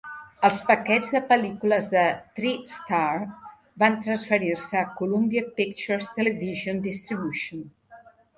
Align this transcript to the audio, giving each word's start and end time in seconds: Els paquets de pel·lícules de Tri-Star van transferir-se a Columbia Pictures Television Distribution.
Els 0.47 0.61
paquets 0.67 1.09
de 1.15 1.19
pel·lícules 1.31 1.89
de 1.91 2.05
Tri-Star 2.39 3.11
van 3.83 3.99
transferir-se 4.09 4.81
a 4.81 4.89
Columbia 5.03 5.45
Pictures 5.61 6.09
Television 6.17 6.83
Distribution. 6.89 7.63